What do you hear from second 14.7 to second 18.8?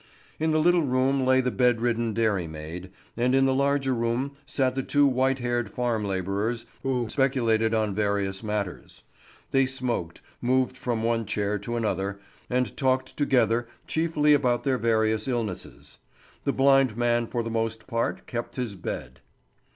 various illnesses. The blind man for the most part kept his